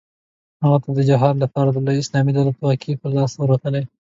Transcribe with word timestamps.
هغه 0.63 0.77
ته 0.83 0.89
د 0.97 0.99
جهاد 1.09 1.35
لپاره 1.43 1.69
د 1.71 1.77
لوی 1.87 1.97
اسلامي 2.01 2.31
دولت 2.37 2.57
واګې 2.59 2.93
په 3.01 3.07
لاس 3.15 3.31
ورتلې. 3.37 3.83